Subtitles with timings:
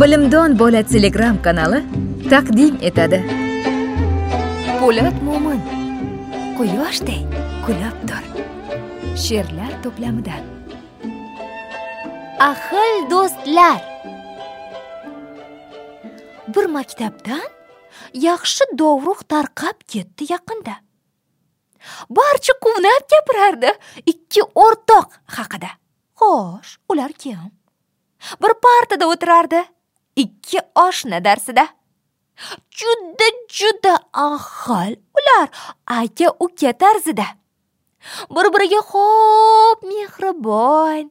[0.00, 1.78] bilimdon bola telegram kanali
[2.30, 3.18] taqdim etadi.
[4.80, 5.60] Po'lat mo'min.
[6.58, 7.22] Quyoshday
[7.64, 8.24] kulib tur
[9.22, 10.42] she'rlar to'plamidan
[12.48, 13.80] ahil do'stlar.
[16.54, 17.48] Bir maktabdan
[18.26, 20.74] yaxshi dovruq tarqab ketdi yaqinda.
[22.18, 23.70] Barcha quvnab gapirardi
[24.12, 25.08] ikki o'rtoq
[25.38, 25.70] haqida.
[26.20, 27.50] Xo'sh ular kim?
[28.42, 29.60] Bir partada o'tirardi.
[30.22, 31.64] Ikki oshna darsida.
[32.78, 35.48] Juda juda ahil ular
[35.86, 37.26] aka uka tarzida.
[38.34, 41.04] Bir biriga xo'p mehribon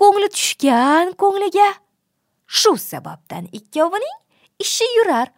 [0.00, 1.68] ko'ngli tushgan ko'ngliga.
[2.46, 4.18] Shu sababdan ikkovining
[4.64, 5.28] ishi yurar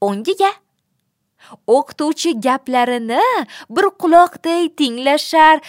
[0.00, 0.52] o'ngiga.
[1.76, 3.22] O'qituvchi gaplarini
[3.74, 5.60] bir quloqday tinglashar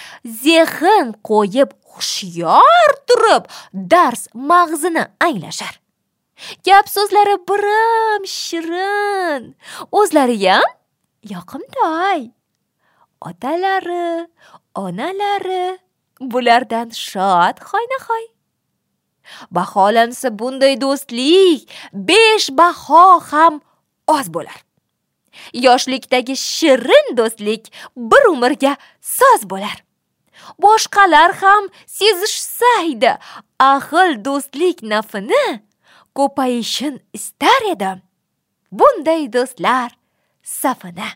[0.44, 3.44] zehn qo'yib hushyor turib
[3.92, 5.74] dars mag'zini anglashar.
[6.66, 9.56] Gap so'zlari birim shirin.
[9.92, 10.68] O'zlariyam
[11.30, 12.32] yoqimtoy.
[13.22, 14.28] Otalari
[14.76, 15.80] onalari
[16.22, 18.26] bulardan shod hoynahoy.
[19.52, 23.62] Baholansa bunday do'stlik besh baho ham
[24.08, 24.60] oz bo'lar.
[25.54, 29.84] Yoshlikdagi shirin do'stlik bir umrga soz bo'lar.
[30.64, 33.18] Boshqalar ham sezishsaydi
[33.60, 35.67] ahil do'stlik nafini
[36.18, 38.00] ko'payishin istar edim
[38.80, 39.90] bunday do'stlar
[40.44, 41.10] safini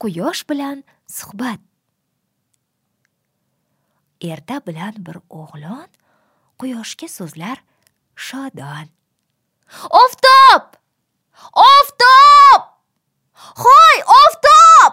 [0.00, 0.84] quyosh bilan
[1.16, 1.60] suhbat
[4.30, 5.88] erta bilan bir o'g'lon
[6.60, 7.58] quyoshga so'zlar
[8.26, 8.86] shodon
[10.02, 10.64] oftob
[11.70, 12.62] oftob
[13.64, 14.92] hoy oftob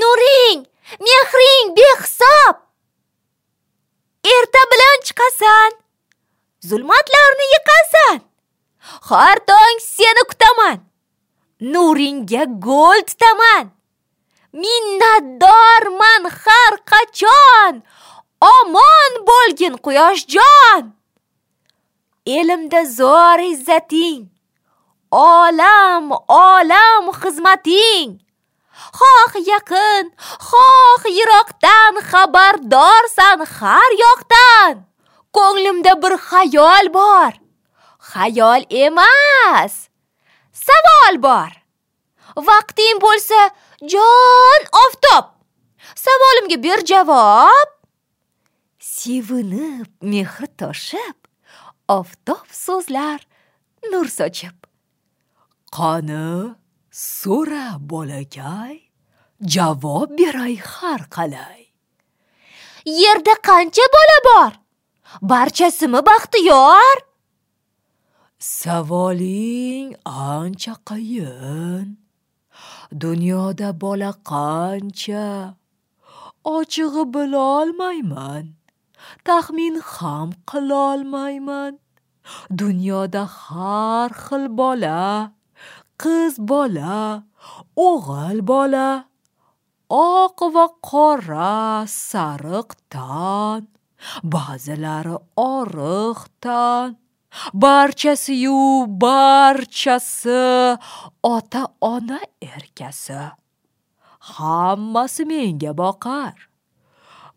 [0.00, 0.66] nuring
[6.62, 8.20] zulmatlarni yiqasan.
[9.08, 10.78] Har tong seni kutaman.
[11.60, 13.70] Nuringga go'l tutaman.
[14.52, 17.82] Minnatdorman har qachon.
[18.40, 20.94] Omon bo'lgin quyoshjon.
[22.26, 24.30] Elimda zo'r izzating.
[25.10, 28.20] Olam olam xizmating.
[28.98, 30.04] Xoh yaqin
[30.48, 34.87] xoh yiroqdan xabardorsan har yoqdan.
[35.38, 37.32] Ko'nglimda bir xayol bor.
[38.10, 39.74] Xayol emas
[40.66, 41.52] savol bor.
[42.48, 43.40] Vaqting bo'lsa
[43.92, 45.24] jon oftob
[46.04, 47.68] savolimga ber javob.
[48.78, 51.16] Sevinib mehr toshib
[51.98, 53.20] oftob so'zlar
[53.90, 54.56] nur sochib.
[55.76, 56.54] Qani
[56.90, 58.74] so'ra bolakay
[59.54, 61.60] javob beray har qalay.
[63.00, 64.52] Yerda qancha bola bor?
[65.22, 66.96] Barchasimi baxtiyor?
[68.38, 71.96] Savoling ancha qiyin.
[72.92, 75.54] Dunyoda bola qancha?
[76.44, 78.44] Ochig'i bilolmayman.
[79.24, 81.78] Taxmin ham qilolmayman.
[82.60, 85.32] Dunyoda har xil bola.
[86.02, 87.24] Qiz bola
[87.76, 88.88] o'g'il bola
[89.90, 93.77] oq va qora sariq tan.
[94.22, 96.96] Ba'zilari oriqdan
[97.54, 100.78] barchasiyu barchasi
[101.22, 103.22] ota ona erkasi.
[104.20, 106.36] Hammasi menga boqar.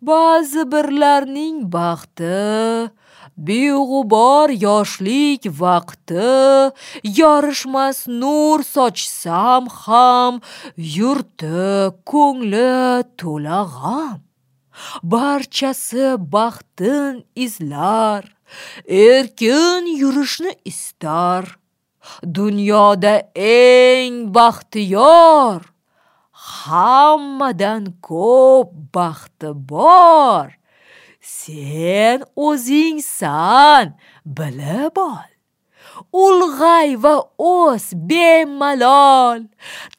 [0.02, 2.90] Ba'zi birlarning baxti
[3.38, 6.32] beg'ubor yoshlik vaqti
[7.20, 10.42] yorishmas nur sochsam ham
[10.78, 12.72] yurti ko'ngli
[13.20, 14.31] to'la g'am
[15.04, 18.24] barchasi baxtin izlar
[18.88, 21.46] erkin yurishni istar.
[22.36, 25.62] Dunyoda eng baxtiyor
[26.42, 30.48] hammadan ko'p baxti bor.
[31.22, 33.86] Sen o'zingsan
[34.26, 35.31] bilib ol.
[36.14, 39.40] Ulg'ay va o's bemalol.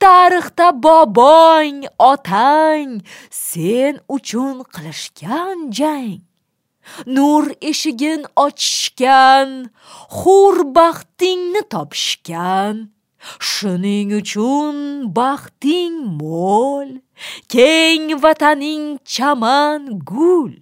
[0.00, 6.20] Tarixda bobong otang sen uchun qilishgan jang.
[7.06, 9.70] Nur eshigin ochishgan
[10.16, 12.76] hur baxtingni topishgan.
[13.38, 14.76] Shuning uchun
[15.14, 16.88] baxting mo'l
[17.52, 20.52] keng vataning chaman gul.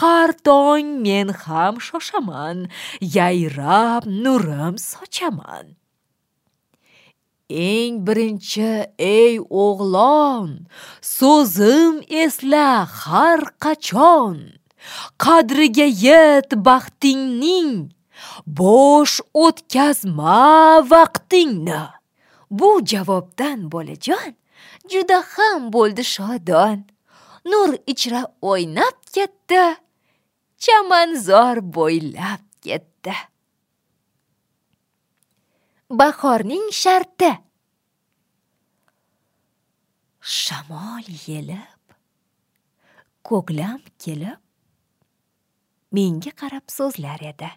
[0.00, 2.68] Har tong men ham shoshaman
[3.00, 5.66] yayrab nurim sochaman.
[7.50, 10.66] Eng birinchi ey o'g'lon
[11.00, 14.36] so'zim esla har qachon.
[15.24, 17.92] Qadriga yet baxtingning
[18.58, 21.84] bo'sh o'tkazma vaqtingni.
[22.50, 24.32] Bu javobdan bolajon
[24.90, 26.78] juda ham bo'ldi shodon.
[27.44, 29.64] Nur ichra o'ynab ketdi.
[30.64, 33.16] Chamanzor bo'ylab ketdi.
[36.00, 37.32] Bahorning sharti.
[40.20, 41.84] Shamol yelib
[43.28, 44.40] ko'klam kelib
[45.94, 47.50] menga qarab so'zlar edi.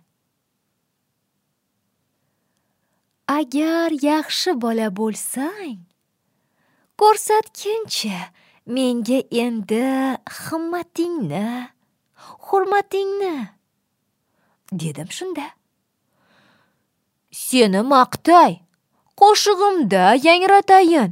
[3.37, 5.79] Agar yaxshi bola bo'lsang
[7.01, 8.17] ko'rsatginchi
[8.67, 9.83] menga endi
[10.43, 11.69] himmatingni
[12.45, 13.35] hurmatingni
[14.71, 15.47] dedim shunda.
[17.31, 18.53] Seni maqtay
[19.19, 21.11] qo'shig'imda yangratayin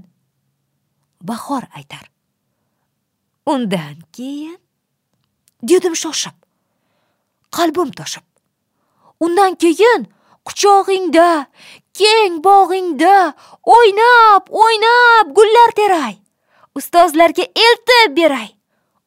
[1.22, 2.06] bahor aytar.
[3.46, 4.60] Undan keyin
[5.64, 6.36] dedim shoshib
[7.56, 8.26] qalbim toshib.
[9.24, 10.02] Undan keyin
[10.46, 11.48] quchog'ingda
[12.00, 13.16] keng bog'ingda
[13.76, 16.25] o'ynab o'ynab gullar teray.
[16.76, 18.50] Ustozlarga eltib beray.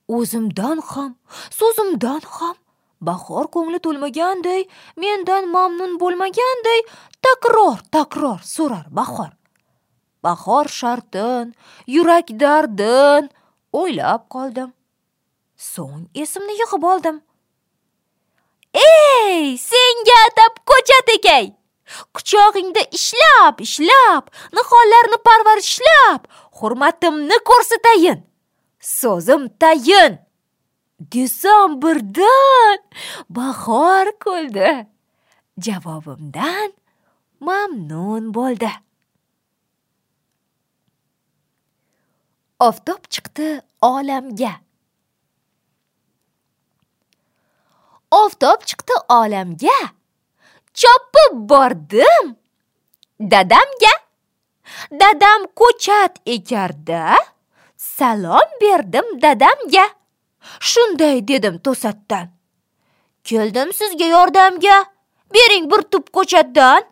[0.09, 1.13] O'zimdan ham
[1.59, 2.57] so'zimdan ham
[3.01, 4.63] bahor ko'ngli to'lmaganday
[5.03, 6.81] mendan mamnun bo'lmaganday
[7.27, 9.31] takror takror so'rar bahor.
[10.25, 11.55] Bahor shartin
[11.95, 13.31] yurak dardin
[13.73, 14.71] o'ylab qoldim.
[15.57, 17.17] So'ng esimni yig'ib oldim.
[18.75, 21.47] Ey senga atab ko'chat ekay!
[22.15, 24.25] Quchog'ingda ishlab ishlab
[24.57, 26.21] nihollarni parvarishlab
[26.59, 28.19] hurmatimni ko'rsatayin
[28.81, 30.19] so'zim tayin.
[31.13, 32.79] Desam birdan
[33.31, 34.87] bahor kuldi.
[35.59, 36.73] Javobimdan
[37.41, 38.71] mamnun bo'ldi.
[42.61, 44.53] Oftob chiqdi olamga.
[48.11, 49.79] Oftob chiqdi olamga.
[50.81, 52.25] Chopib bordim.
[53.21, 53.95] Dadamga
[55.01, 57.17] dadam ko'chat ekarda
[57.77, 59.87] salom berdim dadamga.
[60.61, 62.27] Shunday dedim to'satdan.
[63.25, 64.77] Keldim sizga yordamga
[65.35, 66.83] bering bir tup ko'chatdan.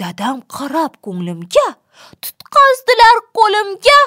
[0.00, 1.66] Dadam qarab ko'nglimga
[2.22, 4.00] tutqazdilar qo'limga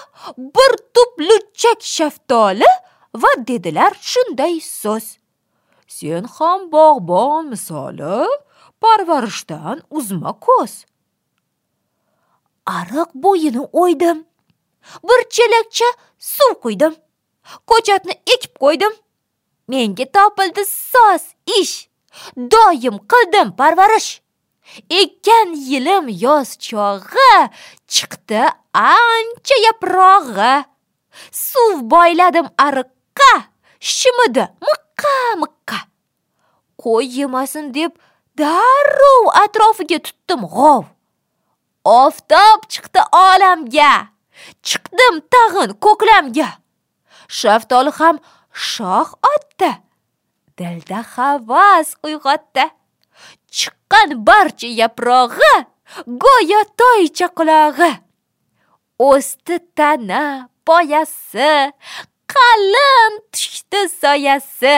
[0.55, 2.71] bir tup luchak shaftoli
[3.21, 5.05] va dedilar shunday so'z.
[5.87, 8.27] Sen ham bog'bon misoli
[8.81, 10.85] parvarishdan uzma ko'z.
[12.65, 14.25] Ariq bo'yini o'ydim.
[15.07, 15.89] Bir chelakcha
[16.19, 16.95] suv quydim.
[17.69, 18.93] Ko'chatni ekib qo'ydim.
[19.67, 21.23] Menga topildi soz
[21.59, 21.75] ish.
[22.37, 24.21] Doim qildim parvarish.
[24.89, 27.33] Ekkan yilim yoz chog'i
[27.93, 28.41] chiqdi
[28.73, 30.53] ancha yaprog'i.
[31.31, 33.31] Suv boyladim ariqqa
[33.79, 35.79] shimidi miqqa miqqa
[36.83, 37.91] qo'y yemasin deb
[38.39, 40.83] darrov atrofiga tutdim g'ov.
[41.85, 43.93] Oftob chiqdi olamga.
[44.67, 46.49] Chiqdim tag'in ko'klamga.
[47.39, 48.15] Shaftoli ham
[48.71, 49.71] shoh otdi
[50.57, 52.65] dilda havas uyg'otdi.
[53.57, 55.55] Chiqqan barcha yaprog'i
[56.23, 57.91] go'yo toycha qulog'i.
[59.09, 60.23] O'sdi tana
[60.67, 61.51] poyasi
[62.33, 64.75] qalin tushdi soyasi.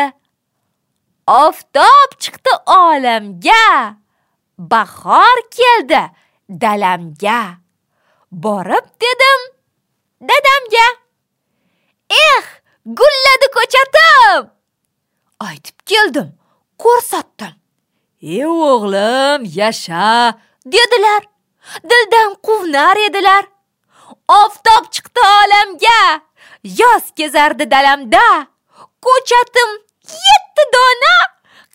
[1.30, 3.98] Oftob chiqdi olamga.
[4.58, 6.02] Bahor keldi
[6.50, 7.42] dalamga.
[8.32, 9.42] Borib dedim
[10.30, 10.88] dadamga.
[12.10, 12.46] Eh
[12.86, 14.50] gulladi ko'chatim.
[15.40, 16.30] Aytib keldim
[16.84, 17.54] ko'rsatdim.
[18.22, 20.34] Ey o'g'lim yasha
[20.66, 21.24] dedilar.
[21.90, 23.44] Dildan quvnar edilar.
[24.28, 26.22] Oftob chiqdi olamga.
[26.64, 28.48] Yoz kezardi dalamda.
[29.06, 29.89] Ko'chatim
[30.80, 31.16] yetti dona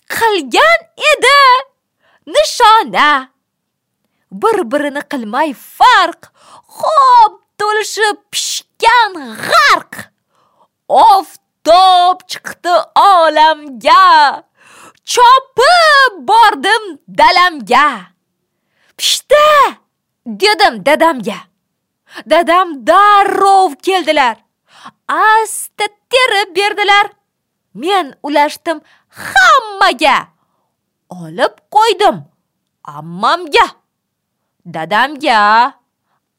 [0.09, 0.81] qilgan
[1.13, 1.41] edi.
[2.27, 3.31] Nishona.
[4.31, 6.23] Bir birini qilmay farq.
[6.77, 9.13] Xo'p to'lishib pishgan
[9.49, 9.93] g'arq.
[10.89, 14.45] Oftob chiqdi olamga.
[15.05, 17.89] Chopib bordim dalamga.
[18.97, 19.77] Pishdi
[20.27, 21.39] dedim dadamga.
[22.31, 24.37] Dadam darrov keldilar.
[25.09, 27.07] Asta terib berdilar.
[27.75, 30.17] Men ulashdim hammaga.
[31.11, 32.17] Olib qo'ydim
[32.85, 33.67] ammamga
[34.75, 35.41] dadamga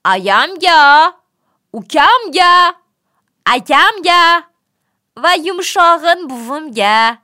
[0.04, 0.80] ayamga
[1.74, 2.54] ukamga
[3.54, 4.22] akamga
[5.24, 7.20] va yumshog'in buvimga.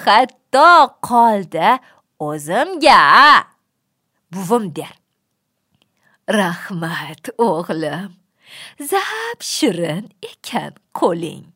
[0.00, 0.70] Hatto
[1.08, 1.68] qoldi
[2.28, 3.02] o'zimga.
[4.32, 4.94] Buvim der.
[6.30, 8.10] Rahmat o'g'lim.
[8.90, 11.46] Zap shirin ekan qo'ling.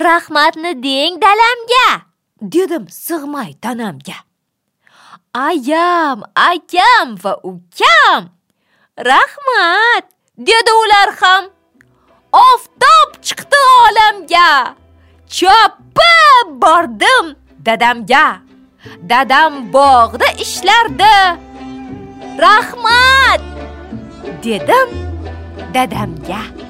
[0.00, 1.88] Rahmatni deng dalamga.
[2.40, 4.24] Dedim sig'may tanamga.
[5.34, 8.22] Ayam akam va ukam.
[8.98, 10.04] Rahmat
[10.46, 11.44] dedi ular ham.
[12.32, 14.74] Oftob chiqdi olamga.
[15.28, 18.40] Chopib bordim dadamga.
[19.10, 21.16] Dadam bog'da ishlardi.
[22.40, 23.40] Rahmat
[24.42, 24.88] dedim
[25.74, 26.69] dadamga